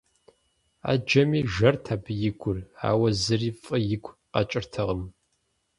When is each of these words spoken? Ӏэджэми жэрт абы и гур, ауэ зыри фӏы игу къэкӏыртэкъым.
Ӏэджэми 0.83 1.39
жэрт 1.53 1.85
абы 1.93 2.13
и 2.29 2.31
гур, 2.39 2.57
ауэ 2.89 3.09
зыри 3.23 3.49
фӏы 3.61 3.77
игу 3.93 4.13
къэкӏыртэкъым. 4.31 5.01